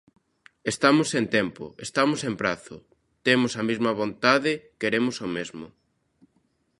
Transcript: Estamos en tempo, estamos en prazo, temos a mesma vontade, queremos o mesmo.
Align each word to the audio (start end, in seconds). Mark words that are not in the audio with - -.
Estamos 0.73 1.09
en 1.19 1.25
tempo, 1.37 1.63
estamos 1.87 2.19
en 2.29 2.33
prazo, 2.41 2.77
temos 3.27 3.53
a 3.55 3.63
mesma 3.69 3.91
vontade, 4.01 4.51
queremos 4.81 5.15
o 5.25 5.27
mesmo. 5.37 5.65